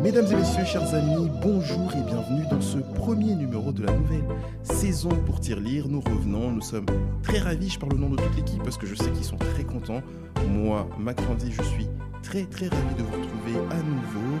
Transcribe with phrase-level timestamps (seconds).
[0.00, 4.22] Mesdames et messieurs, chers amis, bonjour et bienvenue dans ce premier numéro de la nouvelle
[4.62, 5.88] saison pour Lire.
[5.88, 6.86] Nous revenons, nous sommes
[7.24, 9.38] très ravis, je parle au nom de toute l'équipe parce que je sais qu'ils sont
[9.38, 10.02] très contents.
[10.48, 11.88] Moi, Macrandi, je suis
[12.22, 14.38] très très ravi de vous retrouver à nouveau.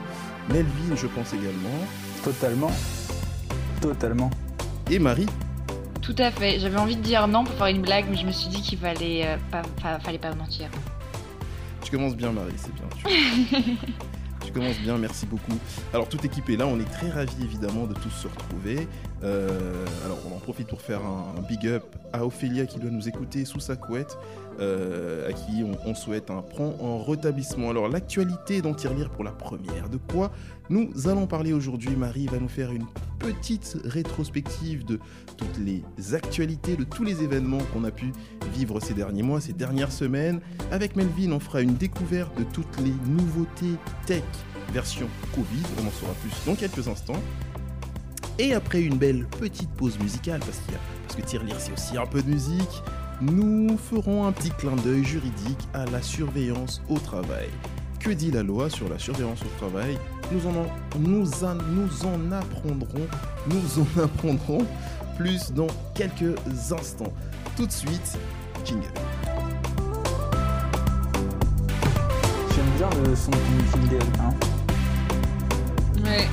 [0.50, 1.80] Melvin, je pense également.
[2.22, 2.70] Totalement.
[3.80, 4.30] Totalement.
[4.92, 5.26] Et Marie
[6.02, 6.60] Tout à fait.
[6.60, 8.78] J'avais envie de dire non pour faire une blague, mais je me suis dit qu'il
[8.78, 9.62] fallait, euh, pas,
[9.98, 10.68] fallait pas mentir.
[11.86, 12.88] Tu commences bien, Marie, c'est bien.
[12.96, 14.52] Tu...
[14.56, 15.56] commences bien, merci beaucoup.
[15.92, 18.88] Alors, toute équipe est là, on est très ravis évidemment de tous se retrouver.
[19.22, 23.08] Euh, alors, on en profite pour faire un, big up à Ophélia qui doit nous
[23.08, 24.18] écouter sous sa couette.
[24.58, 27.68] Euh, à qui on, souhaite un prompt en rétablissement.
[27.68, 30.32] Alors l'actualité dont lire pour la première, de quoi
[30.68, 32.86] nous allons parler aujourd'hui Marie va nous faire une
[33.18, 34.98] petite rétrospective de
[35.36, 35.82] toutes les
[36.14, 38.12] actualités, de tous les événements qu'on a pu
[38.54, 40.40] vivre ces derniers mois, ces dernières semaines.
[40.70, 44.24] Avec Melvin, on fera une découverte de toutes les nouveautés tech
[44.72, 47.22] version Covid, on en saura plus dans quelques instants.
[48.38, 52.06] Et après une belle petite pause musicale, parce, qu'il y a, que c'est aussi un
[52.06, 52.82] peu de musique,
[53.22, 57.48] nous ferons un petit clin d'œil juridique à la surveillance au travail.
[57.98, 59.96] Que dit la loi sur la surveillance au travail?
[60.32, 60.52] Nous en,
[60.98, 63.06] nous, nous en apprendrons,
[63.48, 64.66] nous en apprendrons
[65.16, 66.34] plus dans quelques
[66.72, 67.12] instants.
[67.56, 68.18] Tout de suite,
[68.64, 68.86] jingle.
[72.54, 74.34] J'aime bien le son du jingle, hein
[76.04, 76.28] Ouais.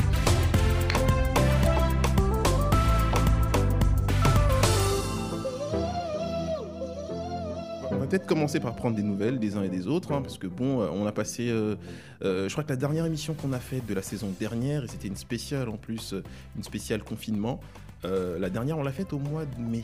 [8.13, 10.81] Peut-être commencer par prendre des nouvelles des uns et des autres, hein, parce que bon,
[10.81, 11.75] euh, on a passé, euh,
[12.23, 14.87] euh, je crois que la dernière émission qu'on a faite de la saison dernière, et
[14.87, 16.13] c'était une spéciale en plus,
[16.55, 17.59] une spéciale confinement,
[18.03, 19.83] la dernière on l'a faite au mois de mai.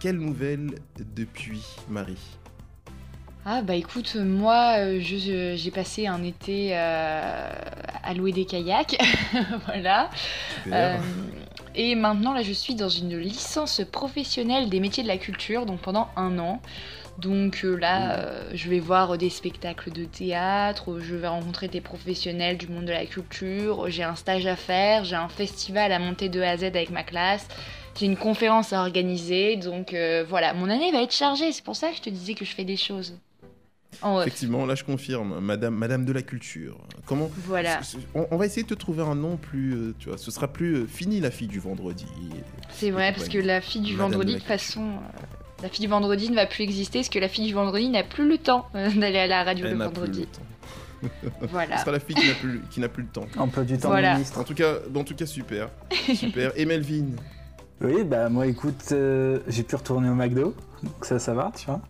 [0.00, 0.80] Quelles nouvelles
[1.14, 2.18] depuis Marie?
[3.46, 8.98] Ah bah écoute, moi j'ai passé un été à louer des kayaks,
[9.66, 10.10] voilà.
[11.76, 15.78] et maintenant là je suis dans une licence professionnelle des métiers de la culture, donc
[15.78, 16.60] pendant un an.
[17.18, 21.80] Donc euh, là, euh, je vais voir des spectacles de théâtre, je vais rencontrer des
[21.80, 25.98] professionnels du monde de la culture, j'ai un stage à faire, j'ai un festival à
[25.98, 27.48] monter de A à Z avec ma classe,
[27.98, 31.74] j'ai une conférence à organiser, donc euh, voilà, mon année va être chargée, c'est pour
[31.74, 33.18] ça que je te disais que je fais des choses.
[34.20, 36.78] Effectivement, là je confirme, Madame, Madame de la Culture.
[37.04, 37.80] Comment Voilà.
[38.14, 41.18] On, va essayer de te trouver un nom plus, tu vois, ce sera plus fini
[41.18, 42.06] la fille du vendredi.
[42.70, 45.00] C'est vrai parce que la fille du vendredi de, façon,
[45.62, 48.04] la fille du vendredi ne va plus exister parce que la fille du vendredi n'a
[48.04, 50.26] plus le temps euh, d'aller à la radio le vendredi.
[51.42, 51.76] voilà.
[51.76, 52.16] Ce sera la fille
[52.70, 53.26] qui n'a plus, le temps.
[53.36, 54.18] Un peu du temps, voilà.
[54.36, 55.68] En tout cas, en tout cas, super,
[56.14, 56.52] super.
[56.56, 57.06] Et Melvin.
[57.80, 60.52] Oui, bah moi, écoute, euh, j'ai pu retourner au McDo,
[60.82, 61.80] donc ça, ça va, tu vois.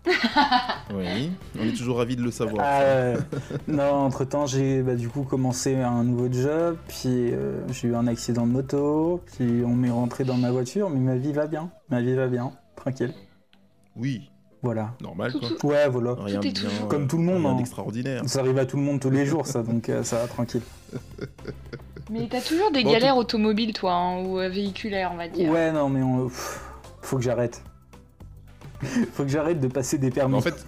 [0.94, 2.62] oui, on est toujours ravis de le savoir.
[2.62, 3.14] Ah,
[3.66, 7.94] non, entre temps, j'ai bah, du coup commencé un nouveau job, puis euh, j'ai eu
[7.94, 11.46] un accident de moto, puis on m'est rentré dans ma voiture, mais ma vie va
[11.46, 13.14] bien, ma vie va bien, tranquille.
[13.98, 14.30] Oui.
[14.62, 14.94] Voilà.
[15.00, 15.70] Normal, quoi.
[15.70, 16.14] Ouais, voilà.
[16.18, 16.52] Rien bien,
[16.88, 17.44] Comme tout le monde.
[17.44, 18.26] Rien hein.
[18.26, 20.62] Ça arrive à tout le monde tous les jours, ça, donc euh, ça va tranquille.
[22.10, 25.50] Mais t'as toujours des galères automobiles, toi, hein, ou euh, véhiculaires, on va dire.
[25.50, 26.30] Ouais, non, mais on...
[26.30, 27.62] faut que j'arrête.
[29.12, 30.36] faut que j'arrête de passer des permis.
[30.36, 30.64] En fait.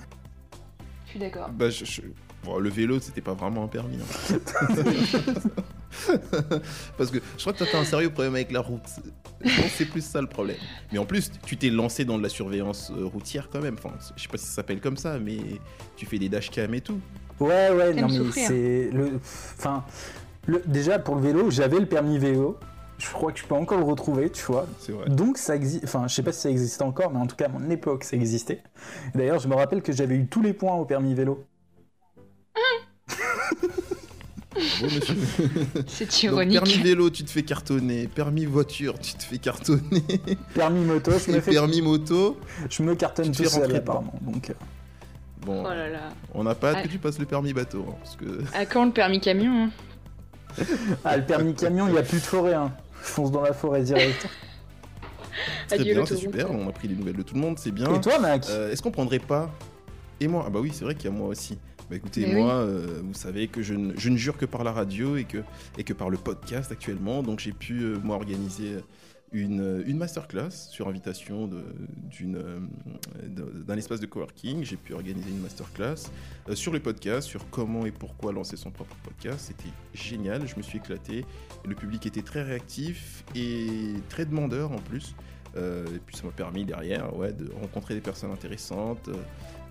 [1.07, 1.49] Je suis d'accord.
[1.49, 1.71] Bah,
[2.59, 3.99] le vélo, c'était pas vraiment un permis.
[3.99, 4.39] Hein.
[6.97, 8.83] Parce que je crois que toi, t'as un sérieux problème avec la route.
[9.77, 10.56] C'est plus ça le problème.
[10.93, 13.77] Mais en plus, tu t'es lancé dans de la surveillance euh, routière quand même.
[13.79, 15.39] Enfin, je sais pas si ça s'appelle comme ça, mais
[15.97, 17.00] tu fais des dashcam et tout.
[17.39, 18.91] Ouais, ouais, non, mais c'est.
[18.93, 19.19] Le...
[19.59, 19.84] Enfin,
[20.47, 20.62] le...
[20.67, 22.59] déjà pour le vélo, j'avais le permis vélo.
[22.99, 24.67] Je crois que je peux encore le retrouver, tu vois.
[24.79, 25.09] C'est vrai.
[25.09, 25.84] Donc ça existe.
[25.84, 28.05] Enfin, je sais pas si ça existe encore, mais en tout cas, à mon époque,
[28.05, 28.62] ça existait.
[29.15, 31.47] D'ailleurs, je me rappelle que j'avais eu tous les points au permis vélo.
[35.87, 36.59] C'est ironique.
[36.59, 38.09] permis vélo, tu te fais cartonner.
[38.09, 40.03] Permis voiture, tu te fais cartonner.
[40.55, 41.53] Permis moto, je me fais.
[41.53, 42.39] Permis moto.
[42.69, 44.19] Je me cartonne tout seul, apparemment.
[44.23, 44.51] Donc.
[44.51, 44.55] Euh.
[45.45, 45.65] Bon.
[45.67, 45.71] Oh
[46.35, 47.87] on n'a pas hâte que tu passes le permis bateau.
[47.88, 48.43] Hein, parce que...
[48.55, 49.71] À quand le permis camion hein
[51.05, 52.55] Ah, le permis camion, il n'y a plus de forêt.
[52.55, 52.73] Hein.
[53.03, 54.29] Je fonce dans la forêt direct.
[55.69, 56.50] C'est bien, c'est super.
[56.50, 57.94] On a pris les nouvelles de tout le monde, c'est bien.
[57.94, 59.49] Et toi, Mac euh, Est-ce qu'on prendrait pas
[60.19, 61.56] Et moi Ah bah oui, c'est vrai qu'il y a moi aussi.
[61.90, 64.70] Bah écoutez, moi, euh, vous savez que je ne, je ne, jure que par la
[64.70, 65.38] radio et que,
[65.76, 67.25] et que par le podcast actuellement.
[67.25, 68.76] Donc j'ai pu, euh, moi, organiser
[69.32, 72.60] une, une masterclass sur invitation euh,
[73.26, 74.62] d'un espace de coworking.
[74.62, 75.96] J'ai pu organiser une masterclass
[76.54, 79.46] sur le podcast, sur comment et pourquoi lancer son propre podcast.
[79.48, 81.25] C'était génial, je me suis éclaté.
[81.64, 85.16] Le public était très réactif et très demandeur en plus.
[85.56, 89.10] et puis ça m'a permis derrière ouais, de rencontrer des personnes intéressantes,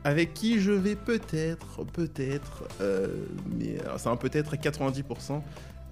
[0.04, 2.68] avec qui je vais peut-être, peut-être,
[3.58, 5.42] mais c'est un peut-être à 90%,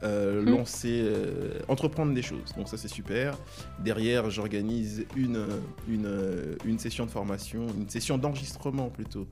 [0.04, 0.50] euh, hmm.
[0.50, 2.54] lancer, euh, entreprendre des choses.
[2.56, 3.36] Donc ça c'est super.
[3.80, 5.44] Derrière, j'organise une,
[5.90, 9.28] une, une, session de formation, une session d'enregistrement plutôt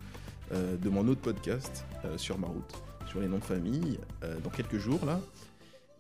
[0.52, 1.86] euh, de mon autre podcast
[2.18, 2.74] sur ma route,
[3.08, 4.00] sur les noms de famille,
[4.44, 5.20] dans quelques jours là.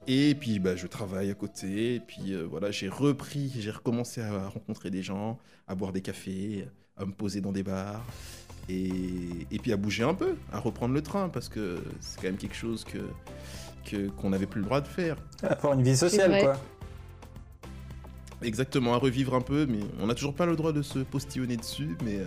[0.07, 1.95] Et puis bah, je travaille à côté.
[1.95, 5.37] Et puis voilà, j'ai repris, j'ai recommencé à rencontrer des gens,
[5.67, 6.67] à boire des cafés,
[6.97, 8.03] à me poser dans des bars.
[8.67, 8.89] Et,
[9.51, 12.37] et puis à bouger un peu, à reprendre le train parce que c'est quand même
[12.37, 12.99] quelque chose que
[14.17, 15.15] qu'on n'avait plus le droit de faire.
[15.43, 16.57] Avoir une vie sociale, quoi.
[18.41, 21.57] Exactement, à revivre un peu, mais on n'a toujours pas le droit de se postillonner
[21.57, 22.19] dessus, mais,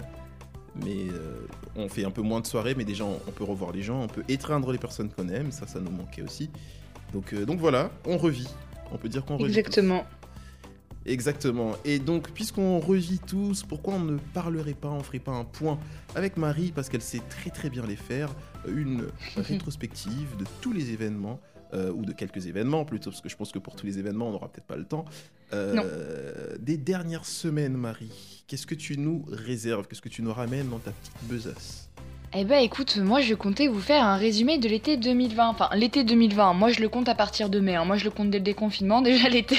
[0.85, 1.47] mais euh,
[1.77, 4.09] on fait un peu moins de soirées, mais déjà on, peut revoir les gens, on
[4.09, 6.51] peut étreindre les personnes qu'on aime, ça, ça nous manquait aussi.
[7.13, 8.49] Donc, euh, donc voilà, on revit.
[8.91, 9.51] On peut dire qu'on revit.
[9.59, 10.07] Exactement.
[11.07, 11.73] Exactement.
[11.85, 15.79] Et donc, puisqu'on revit tous, pourquoi on ne parlerait pas, on ferait pas un point
[16.15, 18.35] avec Marie, parce qu'elle sait très très bien les faire,
[18.67, 19.05] une
[19.37, 21.41] rétrospective de tous les événements,
[21.75, 24.29] euh, ou de quelques événements plutôt, parce que je pense que pour tous les événements,
[24.29, 25.05] on n'aura peut-être pas le temps.
[25.53, 29.87] Euh, des dernières semaines, Marie, qu'est-ce que tu nous réserves?
[29.87, 31.88] Qu'est-ce que tu nous ramènes dans ta petite besace?
[32.35, 35.49] Eh ben écoute, moi je comptais vous faire un résumé de l'été 2020.
[35.49, 37.75] Enfin, l'été 2020, moi je le compte à partir de mai.
[37.75, 37.87] Hein.
[37.87, 39.57] Moi je le compte dès le déconfinement, déjà l'été.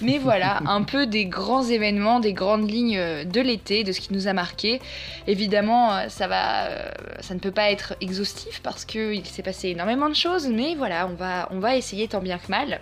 [0.00, 4.00] Mais voilà, un peu des grands événements, des grandes lignes euh, de l'été, de ce
[4.00, 4.80] qui nous a marqué.
[5.28, 6.90] Évidemment, euh, ça va, euh,
[7.20, 10.48] ça ne peut pas être exhaustif parce qu'il s'est passé énormément de choses.
[10.48, 12.80] Mais voilà, on va, on va essayer tant bien que mal.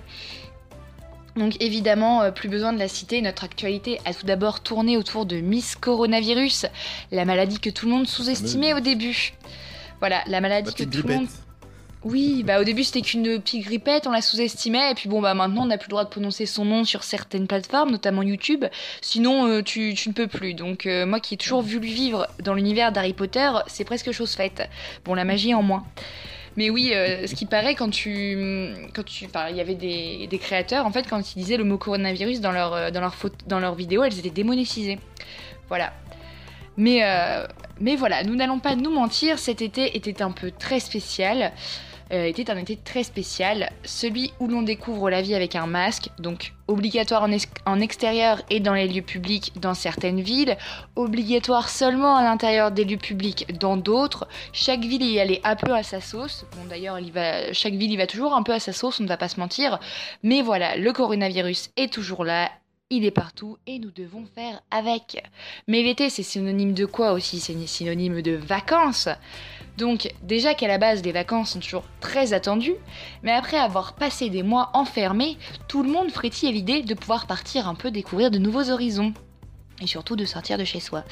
[1.36, 5.26] Donc évidemment, euh, plus besoin de la citer, notre actualité a tout d'abord tourné autour
[5.26, 6.66] de Miss Coronavirus,
[7.12, 9.32] la maladie que tout le monde sous-estimait au début.
[10.00, 11.28] Voilà, la maladie que tout le monde...
[12.02, 15.34] Oui, bah au début c'était qu'une petite grippette, on la sous-estimait, et puis bon bah
[15.34, 18.64] maintenant on n'a plus le droit de prononcer son nom sur certaines plateformes, notamment YouTube,
[19.02, 20.54] sinon euh, tu, ne peux plus.
[20.54, 24.12] Donc euh, moi qui ai toujours vu lui vivre dans l'univers d'Harry Potter, c'est presque
[24.12, 24.66] chose faite.
[25.04, 25.84] Bon, la magie en moins.
[26.56, 28.74] Mais oui, euh, ce qui paraît, quand tu.
[28.92, 32.40] Quand tu il y avait des, créateurs, en fait, quand ils disaient le mot coronavirus
[32.40, 33.14] dans leur, euh, dans leur,
[33.46, 34.98] dans leur vidéo, elles étaient démonétisées.
[35.68, 35.92] Voilà.
[36.76, 37.46] Mais, euh,
[37.80, 41.52] mais voilà, nous n'allons pas nous mentir, cet été était un peu très spécial.
[42.12, 46.08] Euh, était un été très spécial, celui où l'on découvre la vie avec un masque,
[46.18, 47.28] donc obligatoire
[47.66, 50.56] en, extérieur et dans les lieux publics dans certaines villes,
[50.96, 54.26] obligatoire seulement à l'intérieur des lieux publics dans d'autres.
[54.52, 56.46] Chaque ville y allait un peu à sa sauce.
[56.56, 56.98] Bon d'ailleurs,
[57.52, 59.38] chaque ville y va toujours un peu à sa sauce, on ne va pas se
[59.38, 59.78] mentir.
[60.24, 62.50] Mais voilà, le coronavirus est toujours là,
[62.90, 65.22] il est partout et nous devons faire avec.
[65.68, 67.38] Mais l'été, c'est synonyme de quoi aussi?
[67.38, 69.08] C'est synonyme de vacances.
[69.80, 72.74] Donc déjà qu'à la base les vacances sont toujours très attendues,
[73.22, 75.38] mais après avoir passé des mois enfermés,
[75.68, 79.14] tout le monde frétille à l'idée de pouvoir partir un peu découvrir de nouveaux horizons.
[79.80, 81.02] Et surtout de sortir de chez soi.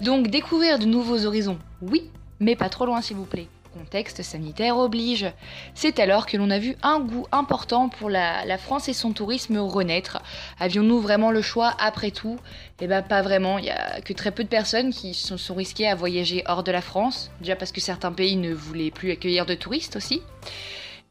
[0.00, 2.10] Donc découvrir de nouveaux horizons, oui,
[2.40, 5.26] mais pas trop loin s'il vous plaît contexte sanitaire oblige.
[5.74, 9.58] C'est alors que l'on a vu un goût important pour la, France et son tourisme
[9.58, 10.22] renaître.
[10.58, 12.38] Avions-nous vraiment le choix après tout?
[12.80, 15.54] Eh bien pas vraiment, il n'y a que très peu de personnes qui se sont
[15.54, 19.10] risquées à voyager hors de la France, déjà parce que certains pays ne voulaient plus
[19.10, 20.22] accueillir de touristes aussi.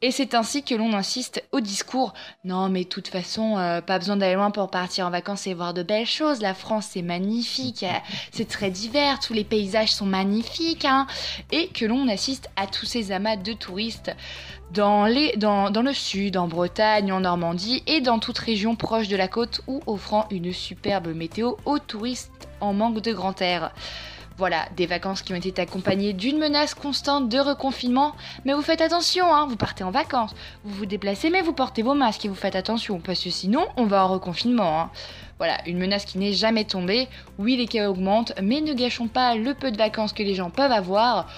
[0.06, 2.14] Et c'est ainsi que l'on insiste au discours
[2.44, 5.54] non mais de toute façon euh, pas besoin d'aller loin pour partir en vacances et
[5.54, 6.40] voir de belles choses.
[6.40, 7.98] La France c'est magnifique, euh,
[8.30, 11.08] c'est très divers, tous les paysages sont magnifiques, hein.
[11.50, 14.14] et que l'on assiste à tous ces amas de touristes
[14.72, 15.10] dans,
[15.70, 19.60] dans le sud, en Bretagne, en Normandie et dans toute région proche de la côte
[19.66, 23.72] ou offrant une superbe météo aux touristes en manque de grand air.
[24.38, 28.14] Voilà, des vacances qui ont été accompagnées d'une menace constante de reconfinement.
[28.44, 31.82] Mais vous faites attention, hein, vous partez en vacances, vous vous déplacez, mais vous portez
[31.82, 34.80] vos masques et vous faites attention, parce que sinon, on va en reconfinement.
[34.80, 34.90] Hein.
[35.38, 37.08] Voilà, une menace qui n'est jamais tombée.
[37.38, 40.50] Oui, les cas augmentent, mais ne gâchons pas le peu de vacances que les gens
[40.50, 41.28] peuvent avoir.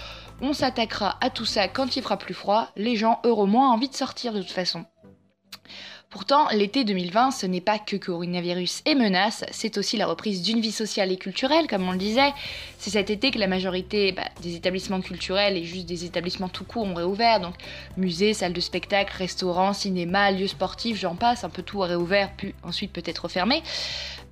[0.41, 2.69] On s'attaquera à tout ça quand il fera plus froid.
[2.77, 4.85] Les gens auront moins envie de sortir de toute façon.
[6.11, 10.59] Pourtant, l'été 2020, ce n'est pas que coronavirus et menaces, c'est aussi la reprise d'une
[10.59, 12.33] vie sociale et culturelle, comme on le disait.
[12.79, 16.65] C'est cet été que la majorité bah, des établissements culturels et juste des établissements tout
[16.65, 17.53] court ont réouvert, donc
[17.99, 22.31] musées, salles de spectacle, restaurants, cinéma, lieux sportifs, j'en passe, un peu tout a réouvert,
[22.39, 23.63] puis ensuite peut-être refermé.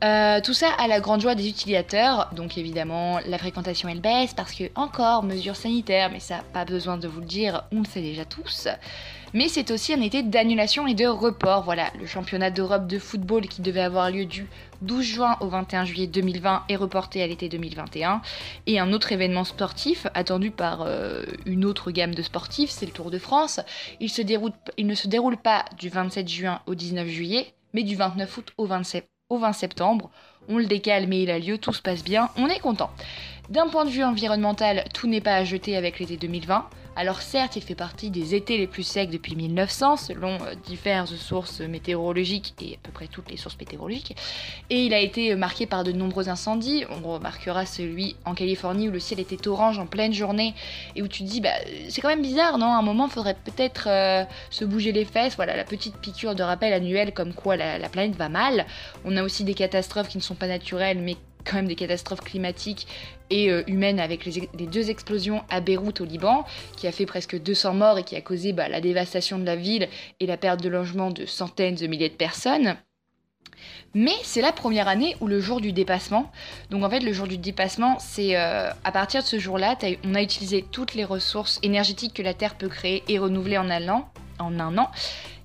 [0.02, 4.33] Euh, tout ça à la grande joie des utilisateurs, donc évidemment la fréquentation elle baisse
[4.33, 7.87] parce que encore mesures sanitaires, mais ça pas besoin de vous le dire, on le
[7.87, 8.68] sait déjà tous
[9.37, 11.62] mais c'est aussi un été d'annulation et de report.
[11.62, 14.47] Voilà, le championnat d'Europe de football qui devait avoir lieu du
[14.81, 18.23] 12 juin au 21 juillet 2020 est reporté à l'été 2021.
[18.66, 22.93] Et un autre événement sportif attendu par euh, une autre gamme de sportifs, c'est le
[22.93, 23.61] Tour de France.
[24.00, 28.52] Il, ne se déroule pas du 27 juin au 19 juillet, mais du 29 août
[28.57, 30.11] au 27 au 20 septembre.
[30.49, 32.88] On le décale, mais il a lieu, tout se passe bien, on est content.
[33.50, 36.66] D'un point de vue environnemental, tout n'est pas à jeter avec l'été 2020.
[36.99, 41.15] Alors certes, il fait partie des étés les plus secs depuis 1900, selon euh, diverses
[41.17, 44.17] sources météorologiques et à peu près toutes les sources météorologiques.
[44.71, 46.87] Et il a été marqué par de nombreux incendies.
[46.88, 50.55] On remarquera celui en Californie où le ciel était orange en pleine journée
[50.95, 51.50] et où tu te dis, bah,
[51.91, 52.73] c'est quand même bizarre, non?
[52.73, 55.37] À un moment, il faudrait peut-être euh, se bouger les fesses.
[55.37, 58.65] Voilà, la petite piqûre de rappel annuel comme quoi la, la planète va mal.
[59.05, 62.21] On a aussi des catastrophes qui ne sont pas naturelles, mais quand même des catastrophes
[62.21, 62.87] climatiques
[63.31, 66.45] et euh, humaines avec les, deux explosions à Beyrouth au Liban,
[66.76, 69.57] qui a fait presque 200 morts et qui a causé bah, la dévastation de la
[69.57, 69.88] ville
[70.21, 72.76] et la perte de logement de centaines de milliers de personnes.
[73.95, 76.31] Mais c'est la première année où le jour du dépassement.
[76.71, 80.15] Donc en fait, le jour du dépassement, c'est euh, à partir de ce jour-là, on
[80.15, 83.67] a utilisé toutes les ressources énergétiques que la Terre peut créer et renouveler en.
[84.38, 84.91] En un an.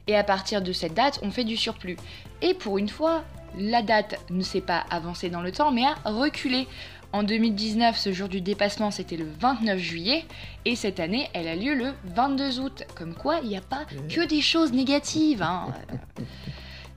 [0.08, 1.96] Et à partir de cette date, on fait du surplus.
[2.42, 3.24] Et pour une fois,
[3.58, 6.68] la date ne s'est pas avancée dans le temps, mais a reculé.
[7.14, 10.24] En 2019, ce jour du dépassement, c'était le 29 juillet,
[10.64, 12.84] et cette année, elle a lieu le 22 août.
[12.96, 15.42] Comme quoi, il n'y a pas que des choses négatives.
[15.42, 15.68] Hein.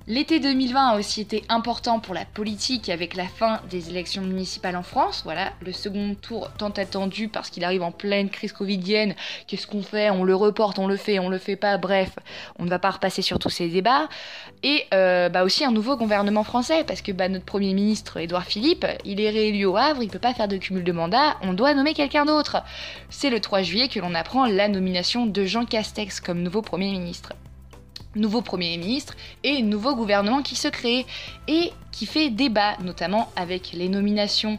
[0.07, 4.77] L'été 2020 a aussi été important pour la politique avec la fin des élections municipales
[4.77, 5.23] en France.
[5.25, 9.15] Voilà, le second tour tant attendu parce qu'il arrive en pleine crise covidienne.
[9.47, 10.11] Qu'est-ce qu'on fait?
[10.11, 11.79] On le reporte, on le fait, on le fait pas.
[11.79, 12.11] Bref,
[12.59, 14.11] on ne va pas repasser sur tous ces débats.
[14.63, 18.45] Et euh, bah aussi un nouveau gouvernement français parce que bah, notre premier ministre Édouard
[18.45, 21.39] Philippe, il est réélu au Havre, il peut pas faire de cumul de mandat.
[21.41, 22.63] On doit nommer quelqu'un d'autre.
[23.09, 26.93] C'est le 3 juillet que l'on apprend la nomination de Jean Castex comme nouveau premier
[26.93, 27.33] ministre
[28.16, 31.06] nouveau Premier ministre et nouveau gouvernement qui se crée
[31.49, 34.59] et qui fait débat, notamment avec les nominations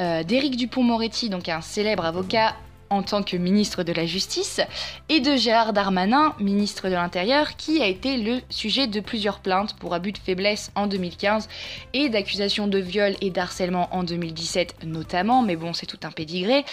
[0.00, 2.54] euh, d'Éric Dupont-Moretti, donc un célèbre avocat
[2.92, 4.60] en tant que ministre de la Justice,
[5.08, 9.74] et de Gérard Darmanin, ministre de l'Intérieur, qui a été le sujet de plusieurs plaintes
[9.76, 11.48] pour abus de faiblesse en 2015
[11.94, 16.64] et d'accusations de viol et d'harcèlement en 2017 notamment, mais bon, c'est tout un pédigré.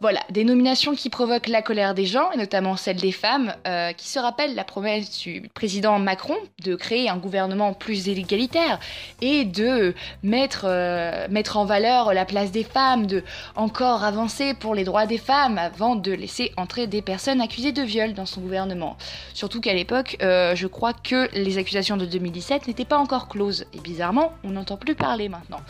[0.00, 3.92] Voilà, des nominations qui provoquent la colère des gens, et notamment celle des femmes, euh,
[3.92, 8.78] qui se rappellent la promesse du président Macron de créer un gouvernement plus égalitaire
[9.20, 13.24] et de mettre, euh, mettre en valeur la place des femmes, de
[13.56, 17.82] encore avancer pour les droits des femmes avant de laisser entrer des personnes accusées de
[17.82, 18.96] viol dans son gouvernement.
[19.34, 23.66] Surtout qu'à l'époque, euh, je crois que les accusations de 2017 n'étaient pas encore closes,
[23.72, 25.60] et bizarrement, on n'entend plus parler maintenant.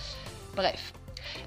[0.55, 0.93] Bref.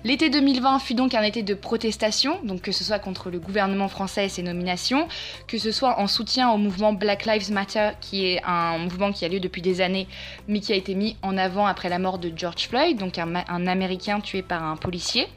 [0.04, 3.88] L'été 2020 fut donc un été de protestation, donc que ce soit contre le gouvernement
[3.88, 5.08] français et ses nominations,
[5.48, 9.26] que ce soit en soutien au mouvement Black Lives Matter, qui est un mouvement qui
[9.26, 10.08] a lieu depuis des années,
[10.48, 13.36] mais qui a été mis en avant après la mort de George Floyd, donc un,
[13.68, 15.28] Américain tué par un policier.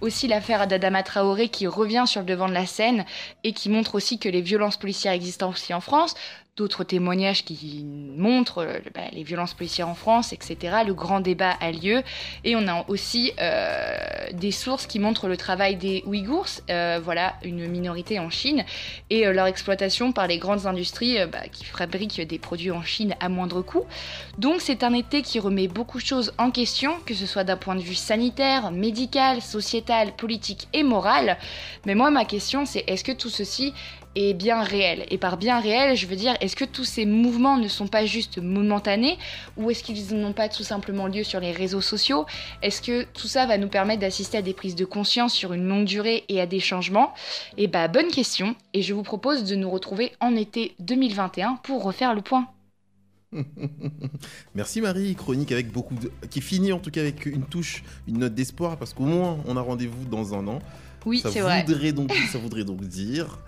[0.00, 3.04] Aussi l'affaire d'Adama Traoré qui revient sur le devant de la scène
[3.44, 6.14] et qui montre aussi que les violences policières existent aussi en France,
[6.60, 10.76] d'autres témoignages qui montrent euh, bah, les violences policières en France, etc.
[10.86, 12.02] Le grand débat a lieu.
[12.44, 13.96] Et on a aussi euh,
[14.34, 18.64] des sources qui montrent le travail des Ouïghours, euh, voilà, une minorité en Chine,
[19.08, 23.30] et leur exploitation par les grandes industries bah, qui fabriquent des produits en Chine à
[23.30, 23.86] moindre coût.
[24.36, 27.56] Donc c'est un été qui remet beaucoup de choses en question, que ce soit d'un
[27.56, 31.38] point de vue sanitaire, médical, sociétal, politique et moral.
[31.86, 33.72] Mais moi, ma question, c'est est-ce que tout ceci
[34.16, 35.06] est bien réel.
[35.10, 38.04] Et par bien réel, je veux dire, est-ce que tous ces mouvements ne sont pas
[38.04, 39.18] juste momentanés
[39.56, 42.26] ou est-ce qu'ils n'ont pas tout simplement lieu sur les réseaux sociaux?
[42.62, 45.66] Est-ce que tout ça va nous permettre d'assister à des prises de conscience sur une
[45.66, 47.12] longue durée et à des changements?
[47.56, 48.56] Et eh bah, bonne question.
[48.74, 52.48] Et je vous propose de nous retrouver en été 2021 pour refaire le point.
[54.56, 56.10] Merci Marie, chronique avec beaucoup de...
[56.30, 59.56] qui finit en tout cas avec une touche, une note d'espoir parce qu'au moins on
[59.56, 60.58] a rendez-vous dans un an.
[61.06, 61.64] Oui, c'est vrai.
[61.92, 63.38] Donc, ça voudrait donc dire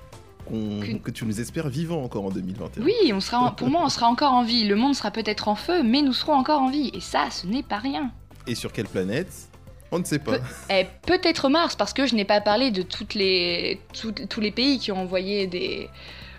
[0.51, 2.85] que tu nous espères vivants encore en 2021.
[2.85, 4.65] Oui, on sera pour moi, on sera encore en vie.
[4.65, 6.91] Le monde sera peut-être en feu, mais nous serons encore en vie.
[6.95, 8.11] Et ça, ce n'est pas rien.
[8.47, 9.49] Et sur quelle planète
[9.95, 10.39] on ne sait pas.
[10.71, 14.79] Eh, peut-être Mars, parce que je n'ai pas parlé de toutes les, tous les pays
[14.79, 15.91] qui ont envoyé des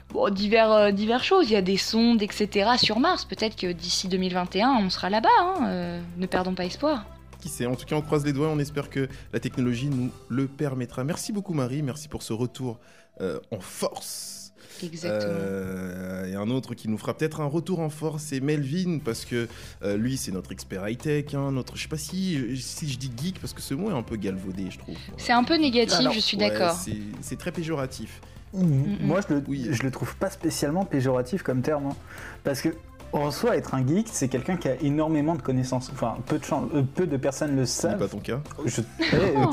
[0.09, 1.51] bon, divers, euh, divers choses.
[1.51, 2.71] Il y a des sondes, etc.
[2.77, 3.25] sur Mars.
[3.25, 5.29] Peut-être que d'ici 2021, on sera là-bas.
[5.39, 5.67] Hein.
[5.67, 7.05] Euh, ne perdons pas espoir.
[7.41, 8.49] Qui sait En tout cas, on croise les doigts.
[8.49, 11.03] On espère que la technologie nous le permettra.
[11.03, 11.83] Merci beaucoup, Marie.
[11.83, 12.79] Merci pour ce retour
[13.21, 14.53] euh, en force.
[14.81, 15.33] Exactement.
[15.35, 19.23] Euh, et un autre qui nous fera peut-être un retour en force, c'est Melvin, parce
[19.23, 19.47] que
[19.83, 23.11] euh, lui, c'est notre expert high-tech, hein, notre, je sais pas si, si je dis
[23.15, 24.95] geek, parce que ce mot est un peu galvaudé, je trouve.
[25.17, 26.75] C'est un peu négatif, je suis d'accord.
[27.21, 28.21] C'est très péjoratif.
[28.53, 28.97] Mmh.
[29.01, 31.95] Moi, je le, je le trouve pas spécialement péjoratif comme terme, hein.
[32.43, 32.69] parce que
[33.13, 35.91] En soi, être un geek, c'est quelqu'un qui a énormément de connaissances.
[35.93, 37.93] Enfin, peu de, euh, peu de personnes le savent.
[37.93, 38.41] C'est pas ton cas.
[38.65, 38.81] Je...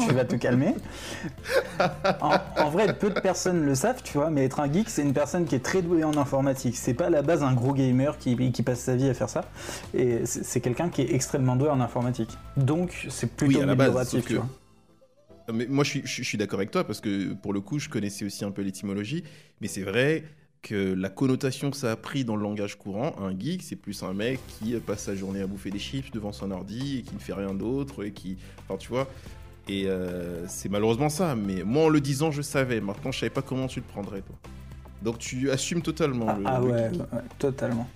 [0.07, 0.75] tu vas te calmer.
[2.59, 5.14] En, vrai, peu de personnes le savent, tu vois, mais être un geek, c'est une
[5.14, 6.76] personne qui est très douée en informatique.
[6.76, 9.31] C'est pas à la base un gros gamer qui, qui passe sa vie à faire
[9.31, 9.45] ça.
[9.95, 12.37] Et c'est quelqu'un qui est extrêmement doué en informatique.
[12.59, 14.47] Donc, c'est plutôt oui, à la base, tu vois.
[15.52, 17.88] Mais moi, je suis, je suis d'accord avec toi parce que pour le coup, je
[17.88, 19.25] connaissais aussi un peu l'étymologie.
[19.61, 20.25] Mais c'est vrai,
[20.62, 24.02] que la connotation que ça a pris dans le langage courant, un geek, c'est plus
[24.02, 27.14] un mec qui passe sa journée à bouffer des chips devant son ordi et qui
[27.14, 28.37] ne fait rien d'autre et qui.
[28.69, 29.09] Enfin, tu vois.
[29.69, 31.35] Et euh, c'est malheureusement ça.
[31.35, 32.81] Mais moi, en le disant, je savais.
[32.81, 34.37] Maintenant, je savais pas comment tu le prendrais, toi.
[35.02, 36.26] Donc, tu assumes totalement.
[36.29, 36.90] Ah, le, ah ouais,
[37.38, 37.88] totalement.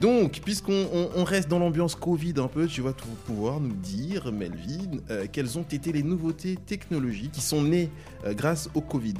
[0.00, 2.92] Donc, puisqu'on reste dans l'ambiance Covid un peu, tu vas
[3.26, 7.90] pouvoir nous dire, Melvin, euh, quelles ont été les nouveautés technologiques qui sont nées
[8.24, 9.14] euh, grâce au Covid?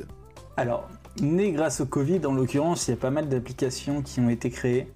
[0.56, 0.88] Alors,
[1.20, 4.50] né grâce au Covid, en l'occurrence, il y a pas mal d'applications qui ont été
[4.50, 4.88] créées.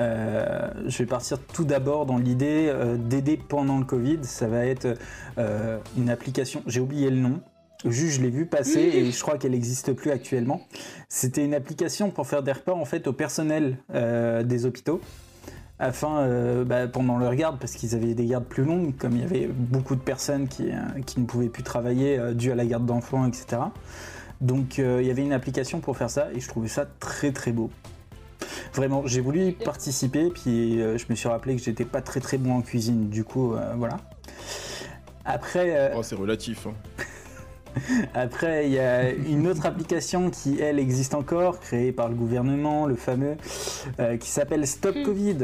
[0.00, 4.18] Euh, je vais partir tout d'abord dans l'idée euh, d'aider pendant le Covid.
[4.22, 4.96] Ça va être
[5.38, 7.40] euh, une application, j'ai oublié le nom.
[7.84, 10.60] Juste, je l'ai vu passer et je crois qu'elle n'existe plus actuellement.
[11.08, 15.00] C'était une application pour faire des repas en fait au personnel des hôpitaux
[15.80, 19.24] afin, bah, pendant leur garde, parce qu'ils avaient des gardes plus longues, comme il y
[19.24, 20.70] avait beaucoup de personnes qui,
[21.06, 23.62] qui ne pouvaient plus travailler dû à la garde d'enfants, etc.
[24.42, 27.30] Donc euh, il y avait une application pour faire ça et je trouvais ça très
[27.32, 27.70] très beau.
[28.74, 32.18] Vraiment, j'ai voulu y participer, puis euh, je me suis rappelé que j'étais pas très
[32.18, 33.98] très bon en cuisine, du coup, euh, voilà.
[35.24, 35.92] Après.
[35.96, 36.66] Oh, c'est relatif.
[36.66, 36.74] Hein.
[38.14, 42.86] Après, il y a une autre application qui, elle, existe encore, créée par le gouvernement,
[42.86, 43.36] le fameux,
[44.20, 45.02] qui s'appelle Stop hmm.
[45.02, 45.36] Covid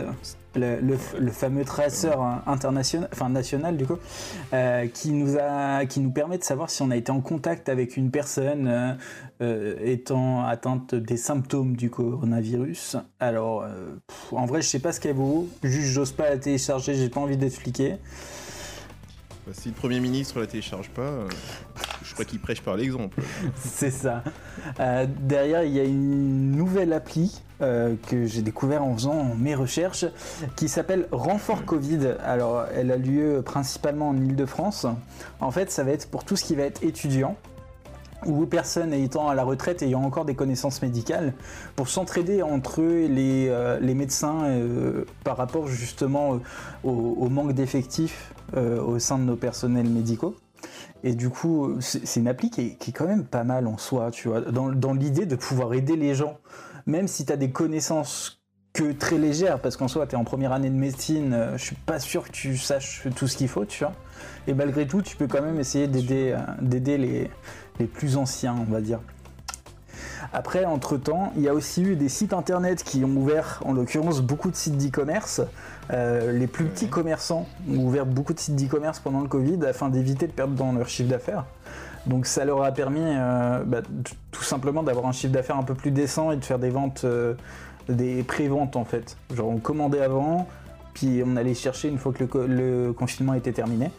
[0.59, 3.99] le, fameux traceur international, enfin national du coup,
[4.53, 7.69] euh, qui nous a, qui nous permet de savoir si on a été en contact
[7.69, 8.95] avec une personne euh,
[9.41, 12.97] euh, étant atteinte des symptômes du coronavirus.
[13.21, 13.67] Alors,
[14.33, 15.49] en vrai, je sais pas ce qu'elle vaut.
[15.63, 17.97] Juste, j'ose pas la télécharger, j'ai pas envie d'expliquer.
[19.47, 21.25] Bah, si le Premier ministre la télécharge pas,
[22.19, 23.21] crois qu'il prêche par l'exemple.
[23.57, 24.23] C'est ça.
[25.21, 30.05] derrière, il y a une nouvelle appli euh, que j'ai découvert en faisant mes recherches,
[30.55, 32.15] qui s'appelle Renfort Covid.
[32.23, 34.87] Alors, elle a lieu principalement en Ile-de-France.
[35.41, 37.37] En fait, ça va être pour tout ce qui va être étudiant
[38.27, 41.35] ou personnes étant à la retraite ayant encore des connaissances médicales
[41.75, 46.39] pour s'entraider entre eux les, euh, les médecins euh, par rapport justement
[46.85, 50.37] au, manque d'effectifs au sein de nos personnels médicaux.
[51.05, 54.29] Et du coup, c'est une appli qui est, quand même pas mal en soi, tu
[54.29, 56.39] vois, dans, l'idée de pouvoir aider les gens
[56.89, 58.41] même si tu as des connaissances
[58.73, 61.77] que très légères, parce qu'en soi, tu en première année de médecine, euh, je suis
[61.77, 63.93] pas sûr que tu saches tout ce qu'il faut, tu vois.
[64.47, 67.29] Et malgré tout, tu peux quand même essayer d'aider euh,
[67.79, 69.01] les plus anciens, on va dire.
[70.33, 74.21] Après, entre-temps, il y a aussi eu des sites internet qui ont ouvert, en l'occurrence,
[74.21, 75.41] beaucoup de sites d'e-commerce.
[75.91, 79.89] Euh, les plus petits commerçants ont ouvert beaucoup de sites d'e-commerce pendant le Covid afin
[79.89, 81.45] d'éviter de perdre dans leur chiffre d'affaires.
[82.07, 83.81] Donc ça leur a permis euh, bah,
[84.31, 87.03] tout simplement d'avoir un chiffre d'affaires un peu plus décent et de faire des ventes,
[87.05, 87.35] euh,
[87.89, 89.17] des pré-ventes en fait.
[89.35, 90.47] Genre on commandait avant,
[90.95, 93.91] puis on allait chercher une fois que le, confinement était terminé.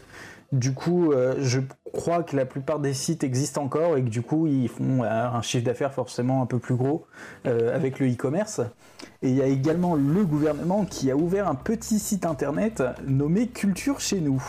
[0.52, 1.60] Du coup, euh, je
[1.94, 5.42] crois que la plupart des sites existent encore et que du coup, ils font un
[5.42, 7.06] chiffre d'affaires forcément un peu plus gros
[7.46, 8.62] avec le e-commerce.
[9.22, 13.48] Et il y a également le gouvernement qui a ouvert un petit site internet nommé
[13.48, 14.44] Culture chez nous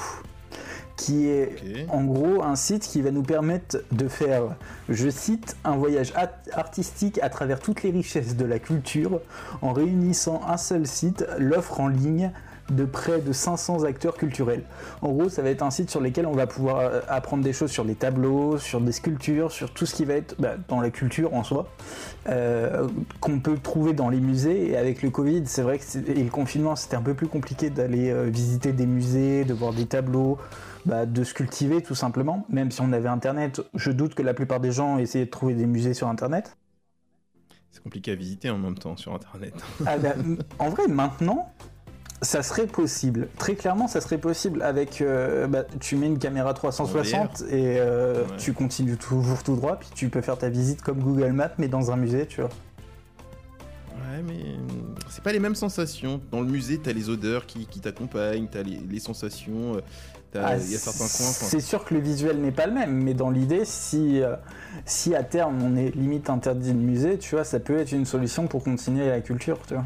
[1.00, 4.42] qui est en gros un site qui va nous permettre de faire,
[4.90, 6.12] je cite, un voyage
[6.52, 9.20] artistique à travers toutes les richesses de la culture
[9.62, 12.32] en réunissant un seul site, l'offre en ligne
[12.70, 14.62] de près de 500 acteurs culturels.
[15.02, 17.52] En gros, ça va être un site sur lequel on va pouvoir euh, apprendre des
[17.52, 20.80] choses sur les tableaux, sur des sculptures, sur tout ce qui va être bah, dans
[20.80, 21.68] la culture en soi,
[22.28, 22.88] euh,
[23.20, 24.70] qu'on peut trouver dans les musées.
[24.70, 27.70] Et avec le Covid, c'est vrai que et le confinement, c'était un peu plus compliqué
[27.70, 30.38] d'aller euh, visiter des musées, de voir des tableaux,
[30.86, 32.46] bah, de se cultiver tout simplement.
[32.48, 35.54] Même si on avait Internet, je doute que la plupart des gens essayaient de trouver
[35.54, 36.56] des musées sur Internet.
[37.70, 39.54] C'est compliqué à visiter en même temps sur Internet.
[39.86, 40.14] Ah, bah,
[40.58, 41.52] en vrai, maintenant,
[42.22, 43.28] ça serait possible.
[43.38, 45.00] Très clairement, ça serait possible avec.
[45.00, 49.88] Euh, bah, tu mets une caméra 360 et euh, tu continues toujours tout droit, puis
[49.94, 52.50] tu peux faire ta visite comme Google Maps, mais dans un musée, tu vois.
[53.94, 54.56] Ouais, mais
[55.08, 56.20] c'est pas les mêmes sensations.
[56.30, 59.76] Dans le musée, t'as les odeurs qui, t'accompagnent, t'as les, les sensations.
[59.76, 59.80] Euh,
[60.34, 61.32] ah, il y a certains coins.
[61.32, 64.36] C'est sûr que le visuel n'est pas le même, mais dans l'idée, si, euh,
[64.84, 68.06] si à terme on est limite interdit de musée, tu vois, ça peut être une
[68.06, 69.84] solution pour continuer la culture, tu vois.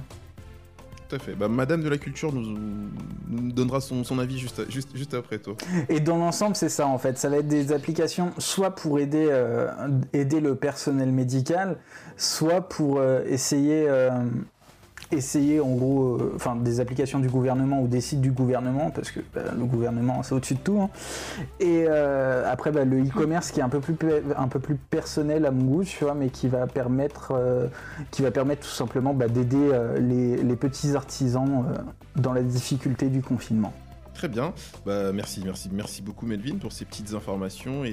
[1.38, 5.56] Bah, Madame de la culture nous, donnera son, avis juste, après toi.
[5.88, 7.18] Et dans l'ensemble, c'est ça en fait.
[7.18, 9.70] Ça va être des applications soit pour aider, euh,
[10.12, 11.78] aider le personnel médical,
[12.16, 13.88] soit pour euh, essayer
[15.14, 19.10] essayer en gros, euh, enfin des applications du gouvernement ou des sites du gouvernement, parce
[19.10, 20.80] que bah, le gouvernement c'est au-dessus de tout.
[20.80, 20.90] hein.
[21.60, 23.96] Et euh, après bah, le e-commerce qui est un peu plus
[24.36, 27.66] un peu plus personnel à mon goût, tu vois, mais qui va permettre, euh,
[28.10, 31.64] qui va permettre tout simplement bah, d'aider les, les petits artisans
[32.16, 33.72] dans la difficulté du confinement.
[34.14, 34.52] Très bien.
[34.86, 37.84] Merci, merci, merci beaucoup Melvin pour ces petites informations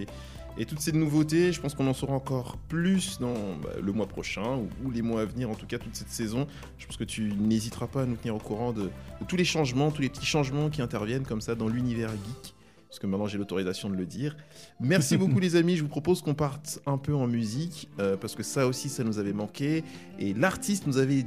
[0.57, 1.51] et toutes ces nouveautés.
[1.51, 3.33] Je pense qu'on en saura encore plus dans
[3.63, 6.09] bah, le mois prochain ou, ou les mois à venir, en tout cas toute cette
[6.09, 6.47] saison.
[6.77, 9.45] Je pense que tu n'hésiteras pas à nous tenir au courant de, de tous les
[9.45, 12.55] changements, tous les petits changements qui interviennent comme ça dans l'univers geek.
[12.87, 14.35] Parce que maintenant j'ai l'autorisation de le dire.
[14.81, 18.35] Merci beaucoup les amis, je vous propose qu'on parte un peu en musique, euh, parce
[18.35, 19.85] que ça aussi ça nous avait manqué,
[20.19, 21.25] et l'artiste nous avait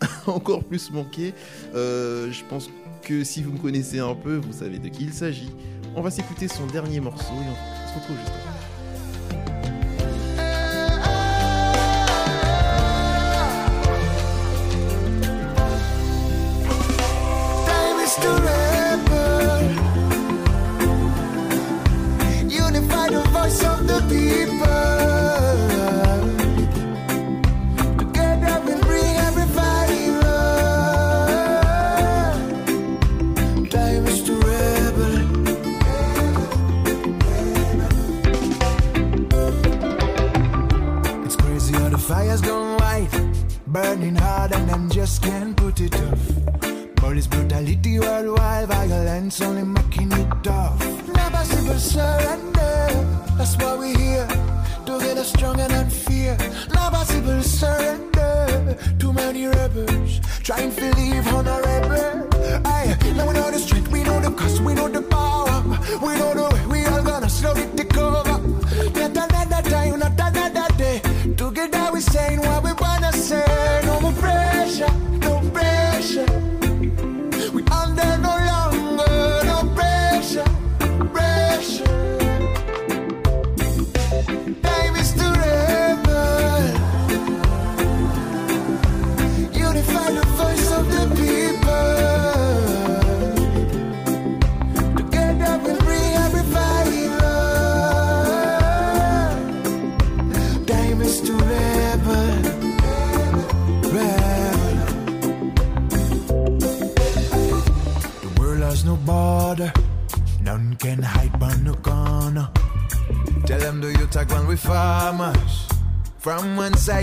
[0.26, 1.34] encore plus manqué.
[1.74, 2.70] Euh, je pense
[3.02, 5.50] que si vous me connaissez un peu, vous savez de qui il s'agit.
[5.96, 8.73] On va s'écouter son dernier morceau et on se retrouve
[60.70, 61.93] time to leave honorable.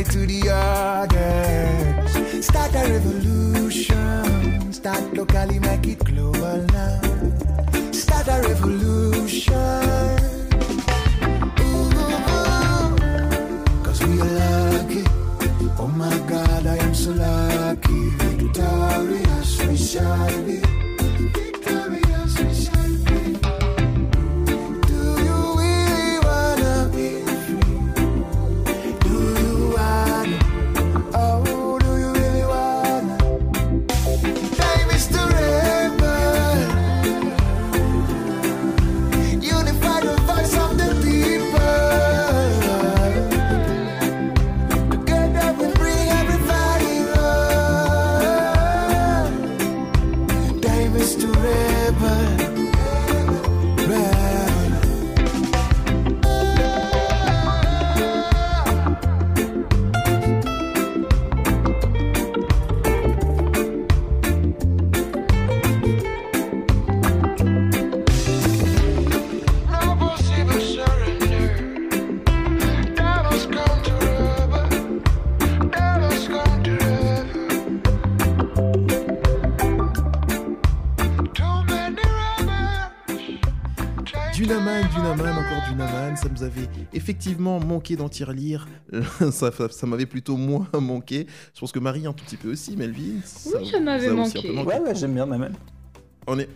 [0.03, 2.41] Side to the other.
[2.41, 7.01] Start a revolution, start locally, make it global now.
[7.91, 9.55] Start a revolution.
[11.59, 11.89] Ooh,
[13.83, 15.03] Cause we are lucky.
[15.77, 18.09] Oh my God, I am so lucky.
[18.17, 20.80] Victorious we shall be.
[87.11, 88.67] Effectivement manqué d'en lire.
[89.19, 91.27] ça ça, ça m'avait plutôt moins manqué.
[91.53, 93.19] Je pense que Marie un tout petit peu aussi, Melvin.
[93.25, 94.49] ça vous m'avait manqué.
[94.49, 95.53] peu Ouais, ouais, j'aime bien même.
[96.25, 96.47] On est,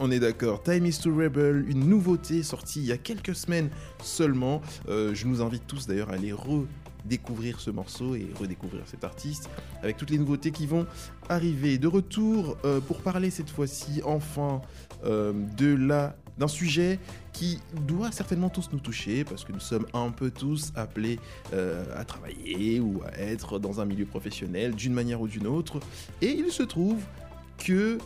[0.00, 0.62] on est d'accord.
[0.64, 3.70] Time is to Rebel, une nouveauté sortie il y a quelques semaines
[4.02, 4.60] seulement.
[4.88, 9.48] Euh, je nous invite tous d'ailleurs à aller redécouvrir ce morceau et redécouvrir cet artiste
[9.84, 10.84] avec toutes les nouveautés qui vont
[11.28, 11.78] arriver.
[11.78, 14.62] De retour euh, pour parler cette fois-ci enfin
[15.04, 16.98] euh, de la d'un sujet
[17.32, 21.18] qui doit certainement tous nous toucher parce que nous sommes un peu tous appelés
[21.52, 25.80] euh, à travailler ou à être dans un milieu professionnel d'une manière ou d'une autre.
[26.22, 26.98] Et il se trouve
[27.58, 27.98] que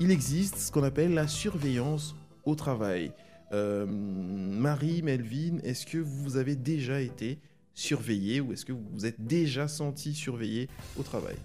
[0.00, 3.12] il existe ce qu'on appelle la surveillance au travail.
[3.52, 7.38] Euh, Marie, Melvin, est-ce que vous avez déjà été
[7.74, 11.36] surveillé ou est-ce que vous vous êtes déjà senti surveillé au travail?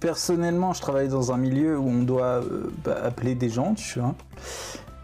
[0.00, 4.00] Personnellement, je travaille dans un milieu où on doit euh, bah, appeler des gens, tu
[4.00, 4.14] vois.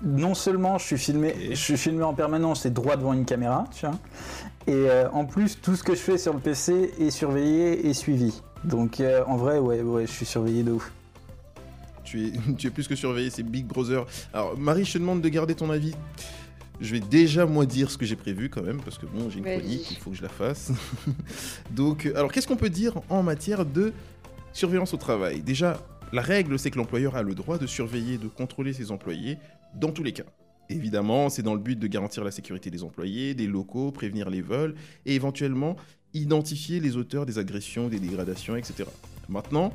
[0.02, 3.64] Non seulement je suis filmé, je suis filmé en permanence et droit devant une caméra,
[3.74, 3.98] tu vois.
[4.66, 7.94] Et euh, en plus, tout ce que je fais sur le PC est surveillé et
[7.94, 8.42] suivi.
[8.64, 10.92] Donc euh, en vrai, ouais, ouais, je suis surveillé de ouf.
[12.02, 14.04] tu es, tu es plus que surveillé, c'est Big Brother.
[14.32, 15.94] Alors, Marie, je te demande de garder ton avis.
[16.80, 19.38] Je vais déjà, moi, dire ce que j'ai prévu quand même, parce que bon, j'ai
[19.38, 19.58] une Vas-y.
[19.60, 20.72] chronique, il faut que je la fasse.
[21.70, 23.92] Donc, euh, alors, qu'est-ce qu'on peut dire en matière de
[24.52, 25.40] surveillance au travail?
[25.40, 25.78] Déjà,
[26.12, 29.38] la règle, c'est que l'employeur a le droit de surveiller, de contrôler ses employés
[29.76, 30.24] dans tous les cas.
[30.70, 34.40] Évidemment, c'est dans le but de garantir la sécurité des employés, des locaux, prévenir les
[34.40, 35.76] vols et éventuellement
[36.14, 38.84] identifier les auteurs des agressions, des dégradations, etc.
[39.28, 39.72] Maintenant,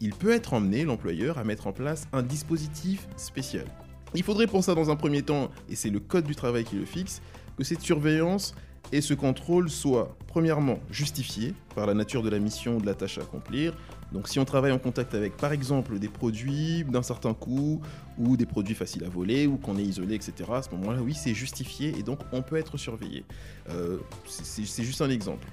[0.00, 3.66] il peut être emmené, l'employeur, à mettre en place un dispositif spécial.
[4.14, 6.76] Il faudrait pour ça, dans un premier temps, et c'est le code du travail qui
[6.76, 7.22] le fixe,
[7.56, 8.54] que cette surveillance
[8.90, 12.94] et ce contrôle soient, premièrement, justifiés par la nature de la mission ou de la
[12.94, 13.74] tâche à accomplir.
[14.12, 17.80] Donc si on travaille en contact avec, par exemple, des produits d'un certain coût,
[18.18, 21.14] ou des produits faciles à voler, ou qu'on est isolé, etc., à ce moment-là, oui,
[21.14, 23.24] c'est justifié, et donc on peut être surveillé.
[23.70, 25.48] Euh, c'est- juste un exemple.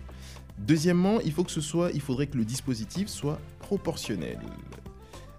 [0.57, 4.39] Deuxièmement, il faut que ce soit, il faudrait que le dispositif soit proportionnel.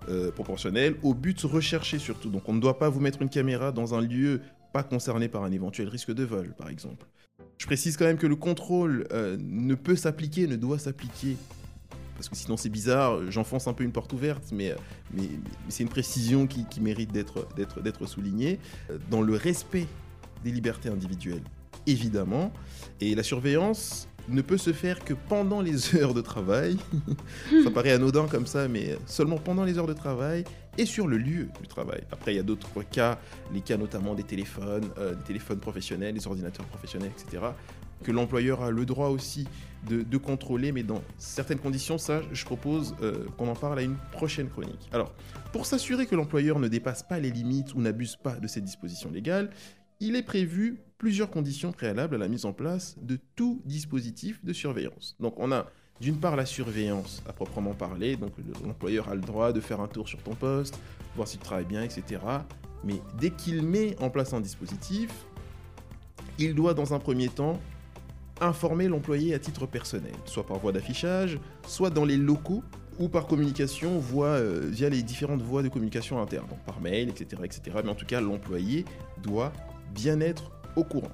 [0.08, 2.30] Euh, proportionnel au but recherché surtout.
[2.30, 4.40] Donc on ne doit pas vous mettre une caméra dans un lieu
[4.72, 7.06] pas concerné par un éventuel risque de vol, par exemple.
[7.58, 11.36] Je précise quand même que le contrôle euh, ne peut s'appliquer, ne doit s'appliquer,
[12.20, 14.76] parce que sinon c'est bizarre, j'enfonce un peu une porte ouverte, mais, euh,
[15.14, 18.58] mais, mais c'est une précision qui, qui mérite d'être soulignée,
[18.90, 19.86] euh, dans le respect
[20.44, 21.42] des libertés individuelles,
[21.86, 22.52] évidemment,
[23.00, 26.76] et la surveillance ne peut se faire que pendant les heures de travail.
[27.64, 30.44] ça paraît anodin comme ça, mais seulement pendant les heures de travail
[30.76, 32.02] et sur le lieu du travail.
[32.12, 33.18] Après, il y a d'autres cas,
[33.52, 37.44] les cas notamment des téléphones, euh, des téléphones professionnels, des ordinateurs professionnels, etc.,
[38.02, 39.46] que l'employeur a le droit aussi
[39.88, 41.96] de, contrôler, mais dans certaines conditions.
[41.98, 44.88] Ça, je propose euh, qu'on en parle à une prochaine chronique.
[44.92, 45.12] Alors,
[45.52, 49.10] pour s'assurer que l'employeur ne dépasse pas les limites ou n'abuse pas de ces dispositions
[49.10, 49.50] légales,
[50.00, 54.52] il est prévu plusieurs conditions préalables à la mise en place de tout dispositif de
[54.52, 55.16] surveillance.
[55.18, 55.66] Donc on a
[56.00, 59.80] d'une part la surveillance à proprement parler, donc le- l'employeur a le droit de faire
[59.80, 60.78] un tour sur ton poste,
[61.16, 62.20] voir si tu travailles bien, etc.
[62.84, 65.10] Mais dès qu'il met en place un dispositif,
[66.38, 67.58] il doit dans un premier temps
[68.40, 72.62] informer l'employé à titre personnel, soit par voie d'affichage, soit dans les locaux
[72.98, 77.42] ou par communication voie, euh, via les différentes voies de communication interne, par mail, etc.,
[77.44, 77.78] etc.
[77.82, 78.84] Mais en tout cas, l'employé
[79.22, 79.52] doit
[79.94, 81.12] bien être au courant.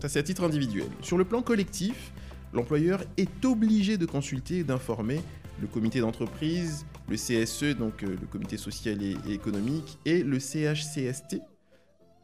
[0.00, 0.88] Ça, c'est à titre individuel.
[1.02, 2.12] Sur le plan collectif,
[2.52, 5.20] l'employeur est obligé de consulter et d'informer
[5.60, 11.40] le comité d'entreprise, le CSE, donc euh, le comité social et économique, et le CHCST.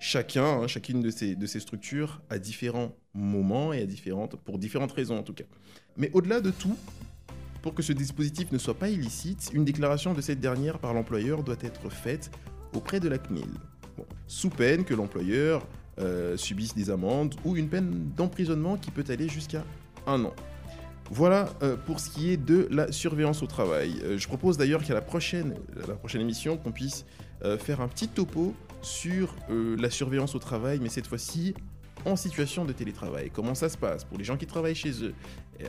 [0.05, 4.59] Chacun, hein, chacune de ces, de ces structures à différents moments et à différentes, pour
[4.59, 5.45] différentes raisons en tout cas.
[5.97, 6.77] Mais au-delà de tout,
[7.63, 11.45] pour que ce dispositif ne soit pas illicite, une déclaration de cette dernière par l'employeur
[11.45, 12.33] doit être faite
[12.75, 13.47] auprès de la CNIL.
[14.27, 15.69] Sous peine que l'employeur
[16.01, 19.65] euh, subisse des amendes ou une peine d'emprisonnement qui peut aller jusqu'à
[20.09, 20.35] un an.
[21.13, 24.01] Voilà euh, pour ce qui est de la surveillance au travail.
[24.03, 25.55] Euh, je propose d'ailleurs qu'à la prochaine,
[25.87, 27.05] la prochaine émission, qu'on puisse
[27.59, 31.55] faire un petit topo sur euh, la surveillance au travail, mais cette fois-ci
[32.05, 33.31] en situation de télétravail.
[33.33, 35.15] Comment ça se passe pour les gens qui travaillent chez eux?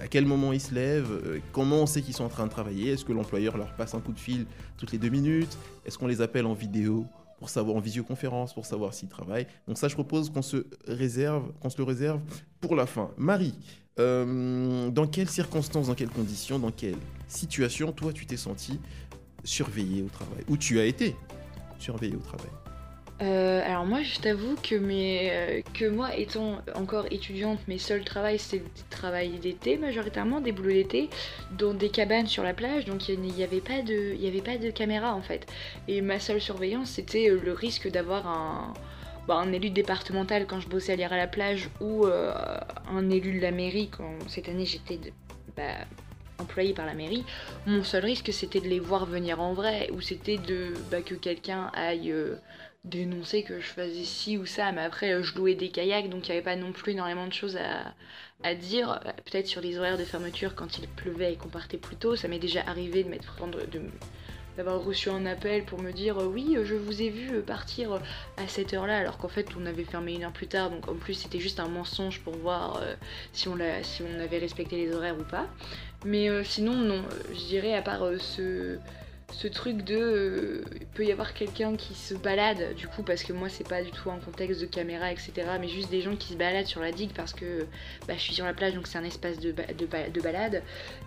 [0.02, 1.12] À quel moment ils se lèvent?
[1.26, 2.92] Euh, Comment on sait qu'ils sont en train de travailler?
[2.92, 5.56] Est-ce que l'employeur leur passe un coup de fil toutes les deux minutes?
[5.86, 7.06] Est-ce qu'on les appelle en vidéo
[7.38, 9.48] pour savoir en visioconférence pour savoir s'ils travaillent?
[9.68, 12.20] Donc ça, je propose qu'on se réserve, qu'on se le réserve
[12.60, 13.12] pour la fin.
[13.18, 13.54] Marie,
[14.00, 18.80] euh, dans quelles circonstances, dans quelles conditions, dans quelle situation, toi, tu t'es senti
[19.44, 20.44] surveillé au travail?
[20.48, 21.16] Ou tu as été?
[21.84, 22.50] Surveillé au travail
[23.22, 28.40] Euh, alors moi, je t'avoue que, euh, que moi, étant encore étudiante, mes seuls travails,
[28.40, 31.10] c'était des travails d'été majoritairement, des boulots d'été,
[31.58, 34.72] dans des cabanes sur la plage, donc il n'y avait, pas de- avait pas de
[34.72, 35.46] caméra en fait.
[35.88, 38.74] Et ma seule surveillance, c'était euh, le risque d'avoir un,
[39.28, 42.06] bah, un élu départemental quand je bossais à l'IR à la plage, ou
[42.98, 45.00] un élu de la mairie quand cette année j'étais
[45.56, 45.86] bah,
[46.40, 47.24] employée par la mairie.
[47.66, 51.16] Mon seul risque, c'était de les voir venir en vrai, ou c'était de bah, que
[51.16, 52.12] quelqu'un aille...
[52.12, 52.36] euh,
[52.86, 56.28] dénoncer que je faisais ci ou ça, mais après euh, je louais des kayaks, donc
[56.28, 57.94] il n'y avait pas non plus énormément de choses à,
[58.44, 59.00] à dire.
[59.06, 62.18] Euh, Peut-être sur les horaires de fermeture quand il pleuvait et qu'on partait plus tôt,
[62.18, 63.82] ça m'est déjà arrivé de m'être prendre de
[64.58, 67.42] d'avoir reçu un appel pour me dire euh, oui euh, je vous ai vu euh,
[67.42, 68.00] partir
[68.38, 70.70] à cette heure là alors qu'en fait on avait fermé une heure plus tard.
[70.70, 72.82] Donc en plus c'était juste un mensonge pour voir
[73.32, 75.48] si, on si on avait respecté les horaires ou pas.
[76.06, 77.02] Mais sinon non.
[77.32, 78.78] Je dirais à part ce
[79.34, 83.24] ce truc de euh, il peut y avoir quelqu'un qui se balade du coup parce
[83.24, 86.16] que moi c'est pas du tout un contexte de caméra etc mais juste des gens
[86.16, 87.66] qui se baladent sur la digue parce que
[88.08, 90.62] bah, je suis sur la plage donc c'est un espace de, de, balade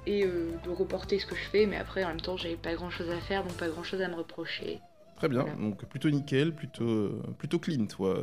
[0.06, 2.74] et euh, de reporter ce que je fais mais après en même temps j'avais pas
[2.74, 4.80] grand chose à faire donc pas grand chose à me reprocher.
[5.16, 8.18] Très bien donc plutôt nickel plutôt plutôt clean toi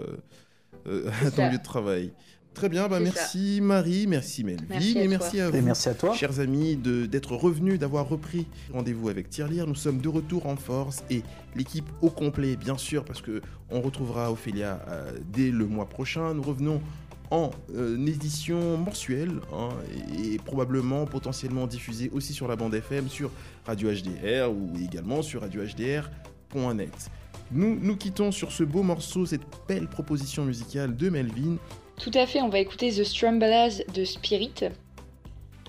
[0.86, 2.12] euh, à ton lieu de travail
[2.54, 5.62] Très bien, bah merci Marie, merci Melvin et merci à vous.
[5.62, 6.14] merci à toi.
[6.14, 9.66] Chers amis, d'être revenus, d'avoir repris rendez-vous avec Tirelire.
[9.66, 11.24] Nous sommes de retour en force et
[11.56, 16.34] l'équipe au complet, bien sûr, parce que on retrouvera Ophélia euh, dès le mois prochain.
[16.34, 16.80] Nous revenons
[17.32, 19.70] en euh, édition mensuelle hein,
[20.24, 23.32] et, probablement potentiellement diffusée aussi sur la bande FM, sur
[23.66, 27.10] Radio HDR ou également sur radiohdr.net.
[27.52, 31.58] Nous nous quittons sur ce beau morceau, cette belle proposition musicale de Melvin.
[31.98, 34.54] Tout à fait, on va écouter The Strumbalas de Spirit.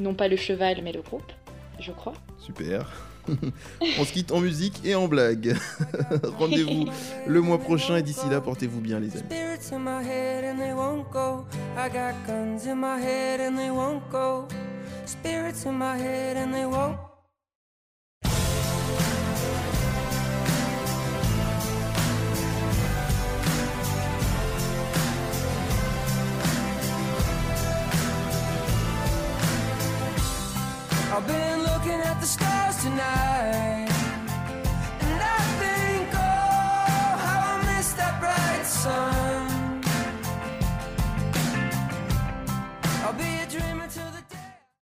[0.01, 1.33] Non pas le cheval, mais le groupe,
[1.79, 2.15] je crois.
[2.39, 2.91] Super.
[3.99, 5.57] on se quitte en musique et en blague.
[6.39, 6.87] Rendez-vous
[7.27, 9.25] le mois prochain et d'ici là, portez-vous bien les amis.
[9.31, 10.59] I've been looking
[14.27, 17.14] at the stars tonight